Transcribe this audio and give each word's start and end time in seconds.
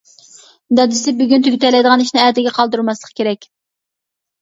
دادىسى:بۈگۈن 0.79 1.45
تۈگىتەلەيدىغان 1.49 2.07
ئىشنى 2.07 2.25
ئەتىگە 2.25 2.57
قالدۇرماسلىق 2.59 3.17
كېرەك. 3.23 3.51